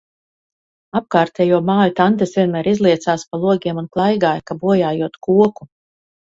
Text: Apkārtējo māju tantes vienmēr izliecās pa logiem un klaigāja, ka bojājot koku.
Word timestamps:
Apkārtējo 0.99 1.59
māju 1.67 1.93
tantes 1.99 2.33
vienmēr 2.37 2.69
izliecās 2.71 3.27
pa 3.35 3.41
logiem 3.45 3.83
un 3.83 3.91
klaigāja, 3.99 4.43
ka 4.51 4.59
bojājot 4.65 5.21
koku. 5.29 5.71